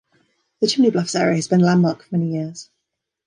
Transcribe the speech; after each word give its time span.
The 0.61 0.67
Chimney 0.67 0.89
Bluffs 0.89 1.13
area 1.13 1.35
has 1.35 1.47
been 1.47 1.61
a 1.61 1.65
landmark 1.65 2.01
for 2.01 2.17
many 2.17 2.31
years. 2.33 2.71